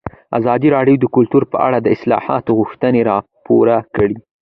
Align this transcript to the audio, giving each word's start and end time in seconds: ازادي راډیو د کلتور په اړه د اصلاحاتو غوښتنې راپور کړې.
ازادي 0.39 0.67
راډیو 0.75 0.99
د 1.01 1.05
کلتور 1.15 1.43
په 1.51 1.57
اړه 1.67 1.77
د 1.81 1.87
اصلاحاتو 1.95 2.51
غوښتنې 2.59 3.01
راپور 3.09 3.67
کړې. 3.95 4.15